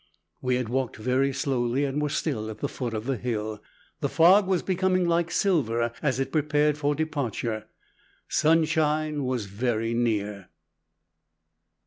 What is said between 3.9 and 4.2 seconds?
The